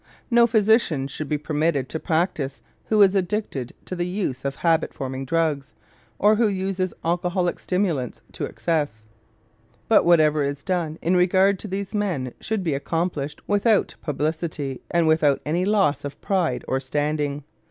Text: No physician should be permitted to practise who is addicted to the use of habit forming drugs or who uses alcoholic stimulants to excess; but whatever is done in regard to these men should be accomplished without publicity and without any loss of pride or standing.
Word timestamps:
No 0.31 0.47
physician 0.47 1.07
should 1.07 1.29
be 1.29 1.37
permitted 1.37 1.87
to 1.89 1.99
practise 1.99 2.63
who 2.85 3.03
is 3.03 3.13
addicted 3.13 3.75
to 3.85 3.95
the 3.95 4.07
use 4.07 4.43
of 4.43 4.55
habit 4.55 4.95
forming 4.95 5.25
drugs 5.25 5.75
or 6.17 6.37
who 6.37 6.47
uses 6.47 6.91
alcoholic 7.05 7.59
stimulants 7.59 8.19
to 8.31 8.45
excess; 8.45 9.05
but 9.87 10.03
whatever 10.03 10.41
is 10.43 10.63
done 10.63 10.97
in 11.03 11.15
regard 11.15 11.59
to 11.59 11.67
these 11.67 11.93
men 11.93 12.33
should 12.41 12.63
be 12.63 12.73
accomplished 12.73 13.47
without 13.47 13.93
publicity 14.01 14.81
and 14.89 15.07
without 15.07 15.39
any 15.45 15.65
loss 15.65 16.03
of 16.03 16.19
pride 16.19 16.65
or 16.67 16.79
standing. 16.79 17.43